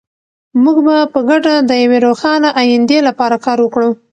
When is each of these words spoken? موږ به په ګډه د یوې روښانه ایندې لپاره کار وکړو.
موږ 0.63 0.77
به 0.85 0.95
په 1.13 1.19
ګډه 1.29 1.53
د 1.69 1.71
یوې 1.83 1.99
روښانه 2.07 2.49
ایندې 2.61 2.97
لپاره 3.07 3.35
کار 3.45 3.57
وکړو. 3.61 3.89